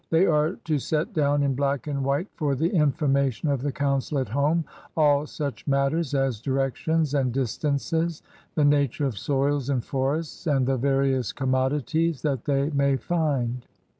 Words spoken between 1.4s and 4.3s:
in black and white for the information of the G>uncil at